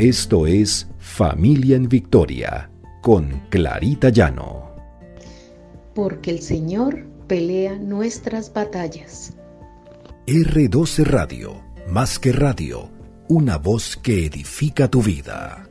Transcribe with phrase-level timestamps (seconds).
[0.00, 2.70] Esto es Familia en Victoria
[3.02, 4.74] con Clarita Llano.
[5.94, 9.36] Porque el Señor pelea nuestras batallas.
[10.26, 12.88] R12 Radio, más que radio,
[13.28, 15.68] una voz que edifica tu vida.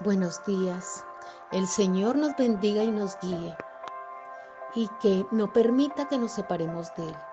[0.00, 1.04] Buenos días.
[1.52, 3.54] El Señor nos bendiga y nos guíe
[4.74, 7.31] y que no permita que nos separemos de Él.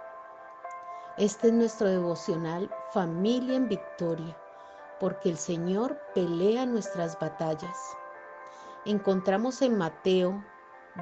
[1.19, 4.37] Este es nuestro devocional Familia en Victoria,
[5.01, 7.77] porque el Señor pelea nuestras batallas.
[8.85, 10.41] Encontramos en Mateo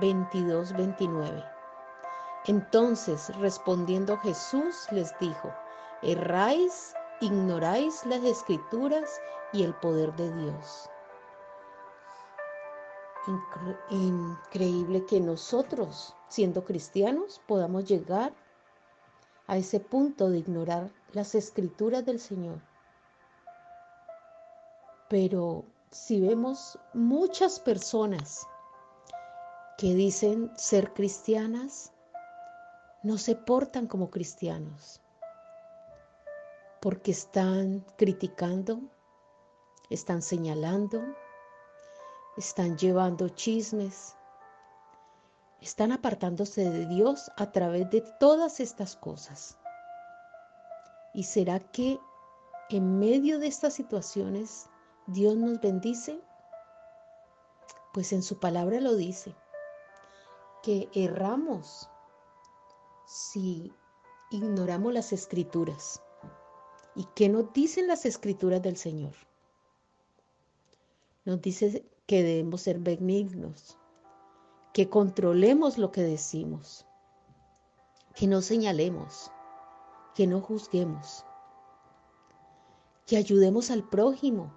[0.01, 1.43] 22, 29.
[2.47, 5.53] Entonces, respondiendo Jesús, les dijo,
[6.01, 9.21] erráis, ignoráis las escrituras
[9.53, 10.89] y el poder de Dios.
[13.91, 18.46] Increíble que nosotros, siendo cristianos, podamos llegar a
[19.55, 22.59] ese punto de ignorar las escrituras del Señor.
[25.07, 28.45] Pero si vemos muchas personas
[29.77, 31.93] que dicen ser cristianas,
[33.03, 35.01] no se portan como cristianos,
[36.81, 38.81] porque están criticando,
[39.89, 41.01] están señalando,
[42.35, 44.16] están llevando chismes,
[45.61, 49.57] están apartándose de Dios a través de todas estas cosas.
[51.13, 51.99] ¿Y será que
[52.69, 54.69] en medio de estas situaciones
[55.07, 56.21] Dios nos bendice?
[57.93, 59.35] Pues en su palabra lo dice,
[60.61, 61.89] que erramos
[63.07, 63.73] si
[64.31, 66.01] ignoramos las escrituras.
[66.95, 69.13] ¿Y qué nos dicen las escrituras del Señor?
[71.25, 73.77] Nos dice que debemos ser benignos,
[74.77, 76.85] que controlemos lo que decimos,
[78.13, 79.31] que no señalemos,
[80.13, 81.25] que no juzguemos,
[83.07, 84.53] que ayudemos al prójimo,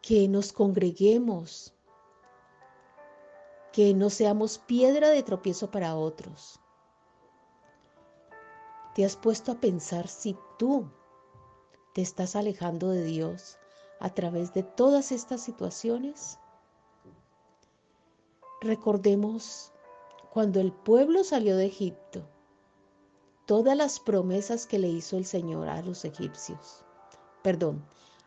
[0.00, 1.72] que nos congreguemos,
[3.72, 6.58] que no seamos piedra de tropiezo para otros.
[8.96, 10.90] ¿Te has puesto a pensar si tú
[11.94, 13.56] te estás alejando de Dios
[14.00, 16.40] a través de todas estas situaciones?
[18.62, 19.72] Recordemos
[20.30, 22.28] cuando el pueblo salió de Egipto,
[23.44, 26.84] todas las promesas que le hizo el Señor a los egipcios,
[27.42, 27.84] perdón,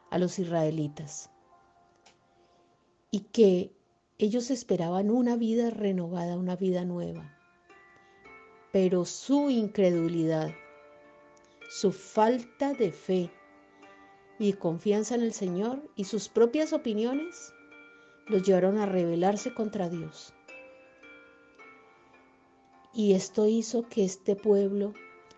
[0.09, 1.29] a los israelitas,
[3.11, 3.71] y que
[4.17, 7.33] ellos esperaban una vida renovada, una vida nueva,
[8.73, 10.51] pero su incredulidad,
[11.69, 13.31] su falta de fe,
[14.37, 17.53] y confianza en el Señor y sus propias opiniones
[18.27, 20.33] los llevaron a rebelarse contra Dios.
[22.93, 24.93] Y esto hizo que este pueblo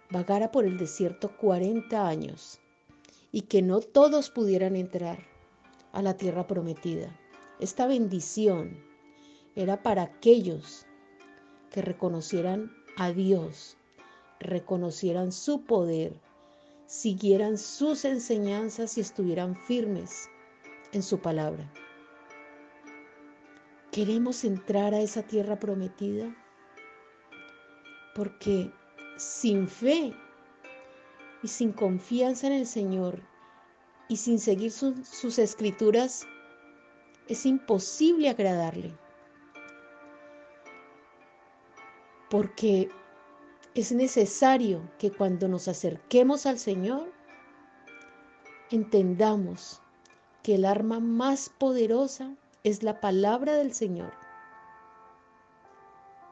[0.10, 2.60] vagara por el desierto 40 años
[3.32, 5.20] y que no todos pudieran entrar
[5.92, 7.20] a la tierra prometida.
[7.60, 8.78] Esta bendición
[9.56, 10.86] era para aquellos
[11.72, 13.78] que reconocieran a Dios,
[14.40, 16.14] reconocieran su poder
[16.88, 20.30] siguieran sus enseñanzas y estuvieran firmes
[20.94, 21.70] en su palabra.
[23.98, 26.32] Queremos entrar a esa tierra prometida
[28.14, 28.72] porque
[29.18, 30.14] sin fe
[31.42, 33.20] y sin confianza en el Señor
[34.08, 36.28] y sin seguir sus escrituras
[37.28, 38.96] es imposible agradarle.
[42.30, 42.92] Porque
[43.74, 47.12] es necesario que cuando nos acerquemos al Señor,
[48.70, 49.82] entendamos
[50.44, 54.12] que el arma más poderosa es la palabra del Señor.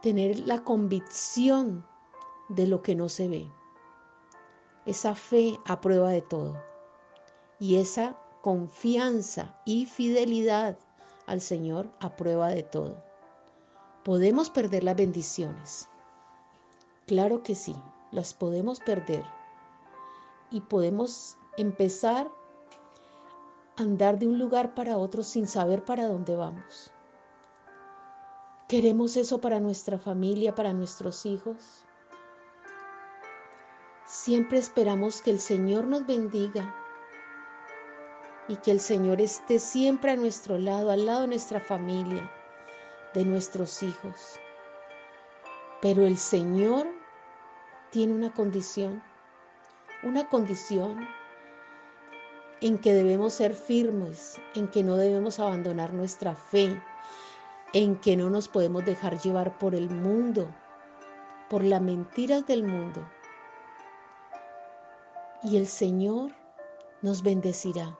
[0.02, 1.86] Tener la convicción
[2.50, 3.52] de lo que no se ve.
[4.86, 6.62] Esa fe a prueba de todo.
[7.60, 10.78] Y esa confianza y fidelidad
[11.26, 13.04] al Señor a prueba de todo.
[14.04, 15.90] Podemos perder las bendiciones
[17.08, 17.76] Claro que sí,
[18.12, 19.24] las podemos perder
[20.50, 22.32] y podemos empezar
[23.78, 26.92] andar de un lugar para otro sin saber para dónde vamos.
[28.68, 31.58] ¿Queremos eso para nuestra familia, para nuestros hijos?
[34.08, 36.74] Siempre esperamos que el Señor nos bendiga
[38.48, 42.32] y que el Señor esté siempre a nuestro lado, al lado de nuestra familia,
[43.14, 44.40] de nuestros hijos.
[45.82, 46.88] Pero el Señor
[47.92, 49.04] tiene una condición,
[50.04, 51.08] una condición
[52.62, 56.82] en que debemos ser firmes, en que no debemos abandonar nuestra fe,
[57.74, 60.48] en que no nos podemos dejar llevar por el mundo,
[61.50, 63.08] por las mentiras del mundo,
[65.44, 66.32] Y el Señor
[67.04, 67.96] nos bendecirá.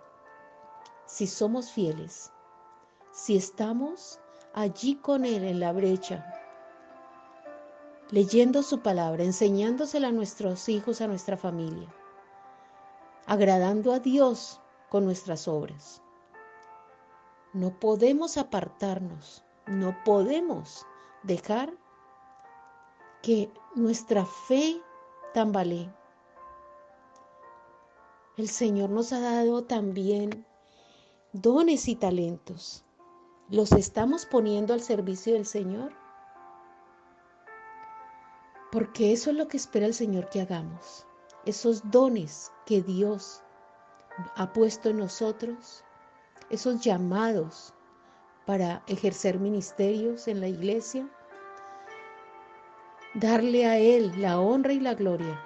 [1.06, 2.32] Si somos fieles,
[3.12, 4.20] si estamos
[4.54, 6.26] allí con Él en la brecha,
[8.10, 11.88] leyendo su palabra, enseñándosela a nuestros hijos, a nuestra familia,
[13.26, 16.02] agradando a Dios con nuestras obras.
[17.54, 20.86] No podemos apartarnos, no podemos
[21.24, 21.74] dejar
[23.22, 24.82] que nuestra fe
[25.34, 25.90] tambalee.
[28.38, 30.46] El Señor nos ha dado también
[31.32, 32.84] dones y talentos.
[33.50, 35.94] ¿Los estamos poniendo al servicio del Señor?
[38.72, 41.06] Porque eso es lo que espera el Señor que hagamos.
[41.46, 43.44] Esos dones que Dios
[44.36, 45.84] ha puesto en nosotros,
[46.50, 47.74] esos llamados
[48.46, 51.08] para ejercer ministerios en la iglesia,
[53.16, 55.40] darle a Él la honra y la gloria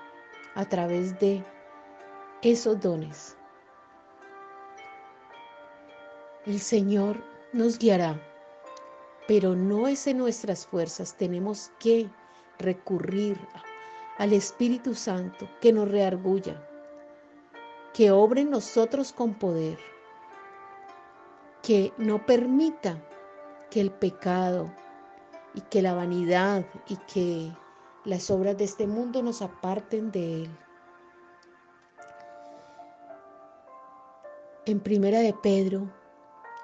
[0.56, 1.44] a través de
[2.42, 3.38] esos dones.
[6.46, 7.24] El Señor
[7.54, 8.20] nos guiará,
[9.28, 11.16] pero no es en nuestras fuerzas.
[11.16, 12.10] Tenemos que
[12.58, 13.38] recurrir
[14.20, 16.62] al Espíritu Santo que nos reargulla,
[17.94, 19.80] que obre en nosotros con poder,
[21.64, 23.02] que no permita
[23.72, 24.70] que el pecado
[25.54, 27.50] y que la vanidad y que
[28.04, 30.58] las obras de este mundo nos aparten de Él.
[34.66, 35.90] En Primera de Pedro,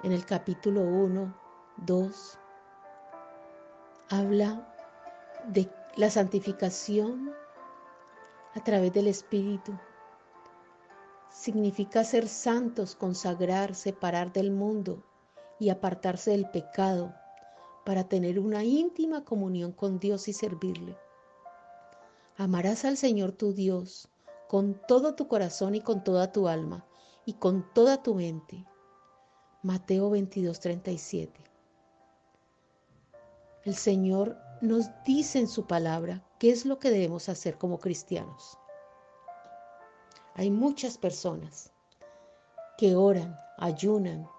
[0.04, 1.34] en el capítulo 1,
[1.78, 2.40] 2,
[4.10, 4.76] habla
[5.48, 7.34] de la santificación
[8.56, 9.78] a través del Espíritu.
[11.30, 15.04] Significa ser santos, consagrar, separar del mundo
[15.60, 17.14] y apartarse del pecado
[17.86, 20.98] para tener una íntima comunión con Dios y servirle.
[22.38, 24.10] Amarás al Señor tu Dios
[24.48, 26.86] con todo tu corazón y con toda tu alma
[27.26, 28.66] y con toda tu mente.
[29.64, 31.44] Mateo 22, 37.
[33.64, 38.60] El Señor nos dice en su palabra qué es lo que debemos hacer como cristianos.
[40.36, 41.74] Hay muchas personas
[42.78, 44.30] que oran, ayunan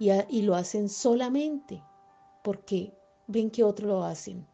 [0.00, 1.80] y, y lo hacen solamente
[2.42, 2.92] porque
[3.28, 4.44] ven que otros lo hacen.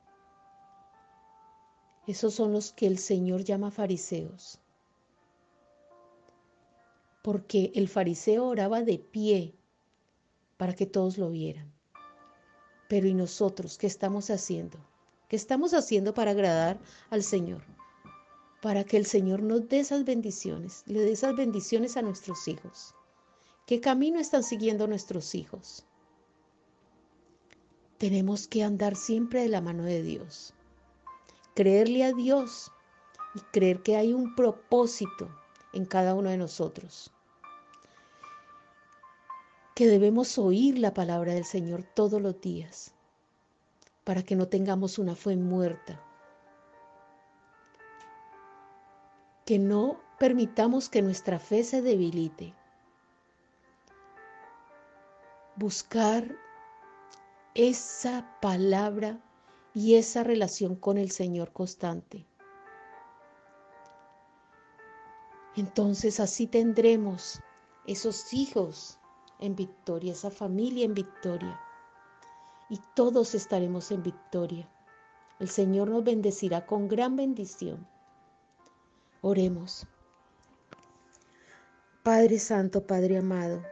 [2.07, 4.61] Esos son los que el Señor llama fariseos.
[7.23, 9.55] Porque el fariseo oraba de pie
[10.59, 11.73] para que todos lo vieran.
[12.91, 14.79] Pero ¿y nosotros qué estamos haciendo?
[15.29, 16.79] ¿Qué estamos haciendo para agradar
[17.09, 17.63] al Señor?
[18.61, 22.95] Para que el Señor nos dé esas bendiciones, le dé esas bendiciones a nuestros hijos.
[23.67, 25.87] ¿Qué camino están siguiendo nuestros hijos?
[27.97, 30.53] Tenemos que andar siempre de la mano de Dios,
[31.55, 32.71] creerle a Dios
[33.35, 35.31] y creer que hay un propósito
[35.73, 37.11] en cada uno de nosotros.
[39.75, 42.94] Que debemos oír la palabra del Señor todos los días
[44.05, 46.01] para que no tengamos una fe muerta.
[49.47, 52.55] Que no permitamos que nuestra fe se debilite.
[55.57, 56.37] Buscar
[57.55, 59.21] esa palabra
[59.75, 62.27] y esa relación con el Señor constante.
[65.57, 67.41] Entonces así tendremos
[67.87, 68.99] esos hijos
[69.39, 71.61] en victoria, esa familia en victoria.
[72.75, 74.69] Y todos estaremos en victoria.
[75.39, 77.87] El Señor nos bendecirá con gran bendición.
[79.21, 79.87] Oremos.
[82.03, 83.63] Padre Santo, Padre amado,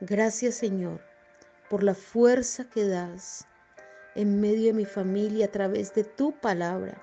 [0.00, 1.00] gracias Señor
[1.68, 3.46] por la fuerza que das
[4.16, 7.00] en medio de mi familia a través de tu palabra,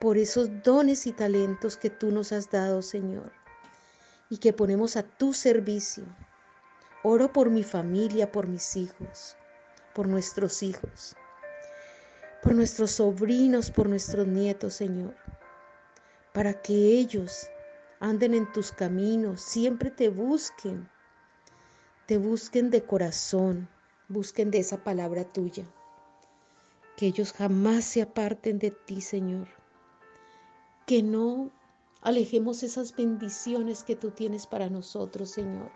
[0.00, 3.32] por esos dones y talentos que tú nos has dado, Señor,
[4.28, 6.04] y que ponemos a tu servicio.
[7.02, 9.34] Oro por mi familia, por mis hijos,
[9.96, 11.16] por nuestros hijos,
[12.42, 15.16] por nuestros sobrinos, por nuestros nietos, Señor,
[16.34, 17.48] para que ellos
[18.00, 20.86] anden en tus caminos, siempre te busquen
[22.04, 23.68] te busquen de corazón,
[24.08, 25.64] busquen de esa palabra tuya.
[26.96, 29.48] Que ellos jamás se aparten de ti, Señor.
[30.86, 31.50] Que no
[32.02, 35.72] alejemos esas bendiciones que tú tienes para nosotros, Señor.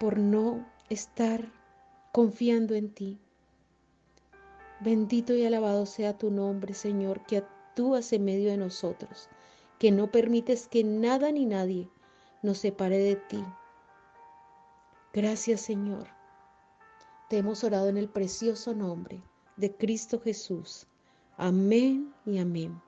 [0.00, 1.46] Por no estar
[2.16, 3.18] confiando en ti.
[4.80, 9.28] Bendito y alabado sea tu nombre, Señor, que actúas en medio de nosotros,
[9.78, 11.90] que no permites que nada ni nadie
[12.40, 13.44] nos separe de ti,
[15.12, 16.08] Gracias Señor.
[17.28, 19.20] Te hemos orado en el precioso nombre
[19.58, 20.86] de Cristo Jesús.
[21.36, 22.80] Amén y amén.